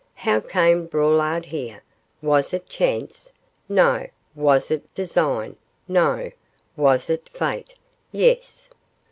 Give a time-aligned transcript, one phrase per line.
[0.15, 1.83] How came Braulard here?
[2.23, 3.31] Was it chance?
[3.69, 4.07] No.
[4.33, 5.57] Was it design?
[5.87, 6.31] No.
[6.75, 7.75] Was it Fate?
[8.11, 8.67] Yes.